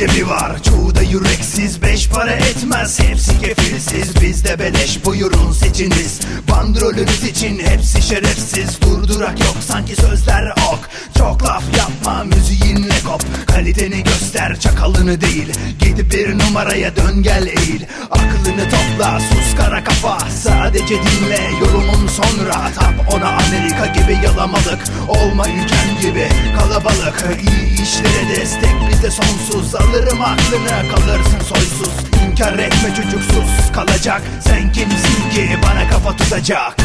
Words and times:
cebi 0.00 0.28
var. 0.28 0.62
Çoğu 0.62 0.94
da 0.94 1.02
yüreksiz 1.02 1.82
beş 1.82 2.08
para 2.08 2.32
etmez. 2.32 3.00
Hepsi 3.00 3.40
kefilsiz 3.40 4.22
bizde 4.22 4.58
beleş 4.58 5.04
buyurun 5.04 5.52
seçiniz. 5.52 6.20
Bandrolünüz 6.50 7.24
için 7.24 7.58
hepsi 7.58 8.02
şerefsiz. 8.02 8.80
Durdurak 8.80 9.40
yok 9.40 9.56
sanki 9.60 9.96
sözler 9.96 10.54
ok. 10.72 10.90
Çok 11.18 11.42
laf 11.42 11.64
yapma 11.78 12.24
müziğinle 12.24 12.94
kop. 13.06 13.22
Kaliteni 13.46 14.02
göster 14.04 14.60
çakalını 14.60 15.20
değil. 15.20 15.52
Gidip 15.80 16.12
bir 16.12 16.38
numaraya 16.38 16.96
dön 16.96 17.22
gel 17.22 17.46
eğil. 17.46 17.82
Aklını 18.10 18.64
topla 18.70 19.20
sus 19.20 19.56
kara 19.56 19.84
kafa. 19.84 20.18
Sadece 20.30 20.94
dinle 20.94 21.50
yorumun 21.60 21.69
sonra 22.10 22.52
Tap 22.74 23.14
ona 23.14 23.28
Amerika 23.28 23.86
gibi 23.86 24.18
yalamalık 24.24 24.78
Olma 25.08 25.48
ülken 25.48 26.00
gibi 26.02 26.28
kalabalık. 26.58 27.24
İyi 27.42 27.82
işlere 27.82 28.28
destek 28.36 28.74
bizde 28.90 29.10
sonsuz. 29.10 29.74
Alırım 29.74 30.20
aklını 30.20 30.90
kalırsın 30.90 31.40
soysuz. 31.48 31.94
İnkar 32.30 32.52
etme 32.52 32.94
çocuksuz 32.96 33.72
kalacak. 33.72 34.22
Sen 34.40 34.72
kimsin 34.72 35.30
ki? 35.34 35.48
Bana 35.62 35.90
kafa 35.90 36.16
tutacak. 36.16 36.76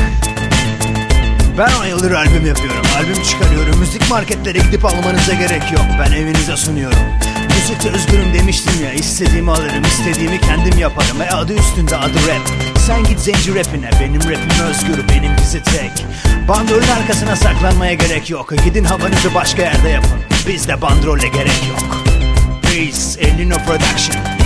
Ben 1.57 1.73
10 1.81 1.85
yıldır 1.85 2.11
albüm 2.11 2.45
yapıyorum, 2.45 2.85
albüm 2.97 3.23
çıkarıyorum. 3.23 3.79
Müzik 3.79 4.09
marketlere 4.09 4.57
gidip 4.57 4.85
almanıza 4.85 5.33
gerek 5.33 5.71
yok. 5.71 5.85
Ben 5.99 6.11
evinize 6.11 6.57
sunuyorum. 6.57 6.99
Müzikte 7.49 7.89
özgürüm 7.89 8.33
demiştim 8.33 8.83
ya. 8.83 8.93
İstediğimi 8.93 9.51
alırım, 9.51 9.83
istediğimi 9.83 10.41
kendim 10.41 10.79
yaparım. 10.79 11.21
E 11.21 11.29
adı 11.29 11.53
üstünde 11.53 11.97
adı 11.97 12.27
rap 12.27 12.74
Sen 12.85 13.03
git 13.03 13.19
zenci 13.19 13.55
rapine. 13.55 13.89
Benim 14.01 14.21
rapim 14.21 14.65
özgür, 14.69 15.09
benimkisi 15.09 15.63
tek. 15.63 16.05
Bandrolün 16.47 16.87
arkasına 16.87 17.35
saklanmaya 17.35 17.93
gerek 17.93 18.29
yok. 18.29 18.53
Gidin 18.65 18.83
havanızı 18.83 19.35
başka 19.35 19.61
yerde 19.61 19.89
yapın. 19.89 20.19
Bizde 20.47 20.81
bandrolle 20.81 21.27
gerek 21.27 21.63
yok. 21.69 21.97
Peace, 22.61 23.27
Elino 23.27 23.55
Production 23.55 24.44